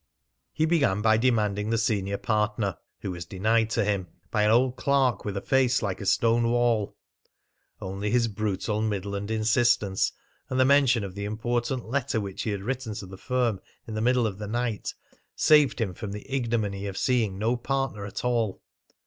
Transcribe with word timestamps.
He 0.51 0.65
began 0.65 1.03
by 1.03 1.17
demanding 1.17 1.69
the 1.69 1.77
senior 1.77 2.17
partner, 2.17 2.75
who 3.01 3.11
was 3.11 3.23
denied 3.27 3.69
to 3.69 3.85
him 3.85 4.07
by 4.31 4.41
an 4.41 4.49
old 4.49 4.75
clerk 4.75 5.23
with 5.25 5.37
a 5.37 5.41
face 5.41 5.83
like 5.83 6.01
a 6.01 6.07
stone 6.07 6.49
wall. 6.49 6.97
Only 7.79 8.09
his 8.09 8.27
brutal 8.27 8.81
Midland 8.81 9.29
insistence, 9.29 10.11
and 10.49 10.59
the 10.59 10.65
mention 10.65 11.03
of 11.03 11.13
the 11.13 11.25
important 11.25 11.87
letter 11.87 12.19
which 12.19 12.41
he 12.41 12.49
had 12.49 12.63
written 12.63 12.95
to 12.95 13.05
the 13.05 13.15
firm 13.15 13.59
in 13.85 13.93
the 13.93 14.01
middle 14.01 14.25
of 14.25 14.39
the 14.39 14.47
night, 14.47 14.91
saved 15.35 15.79
him 15.79 15.93
from 15.93 16.13
the 16.13 16.25
ignominy 16.31 16.87
of 16.87 16.97
seeing 16.97 17.37
no 17.37 17.55
partner 17.55 18.03
at 18.03 18.25
all. 18.25 18.63